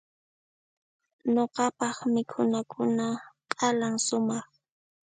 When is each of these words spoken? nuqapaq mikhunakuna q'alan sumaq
nuqapaq 1.33 1.97
mikhunakuna 2.13 3.07
q'alan 3.57 3.95
sumaq 4.07 4.45